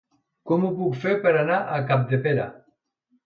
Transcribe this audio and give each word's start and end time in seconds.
Com 0.51 0.63
ho 0.69 0.69
puc 0.77 0.95
fer 1.03 1.13
per 1.27 1.33
anar 1.41 1.59
a 1.75 1.77
Capdepera? 1.91 2.47